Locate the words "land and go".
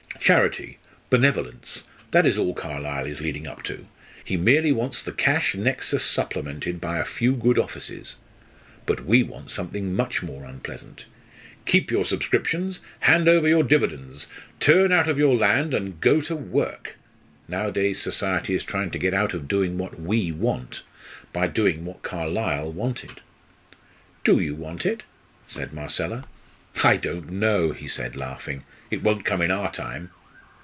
15.35-16.21